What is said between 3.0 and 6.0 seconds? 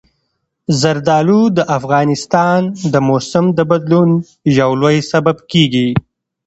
موسم د بدلون یو لوی سبب کېږي.